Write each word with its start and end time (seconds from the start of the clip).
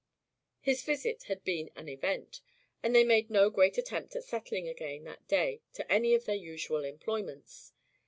His 0.61 0.81
visit 0.81 1.25
had 1.25 1.43
been 1.43 1.69
an 1.75 1.87
event; 1.87 2.41
and 2.81 2.95
they 2.95 3.03
made 3.03 3.29
no 3.29 3.51
great 3.51 3.77
attempt 3.77 4.15
at 4.15 4.23
settling 4.23 4.67
again 4.67 5.03
that 5.03 5.27
day 5.27 5.61
to 5.73 5.91
any 5.91 6.15
of 6.15 6.25
their 6.25 6.33
usual 6.35 6.83
employments. 6.83 7.71